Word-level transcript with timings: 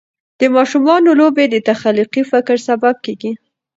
د 0.39 0.41
ماشومانو 0.55 1.09
لوبې 1.19 1.45
د 1.49 1.55
تخلیقي 1.69 2.23
فکر 2.31 2.55
سبب 2.67 2.95
کېږي. 3.05 3.31